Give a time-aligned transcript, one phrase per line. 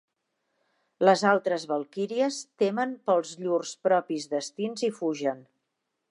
[1.07, 5.45] Les altres valquíries temen pels llurs propis destins i fugen.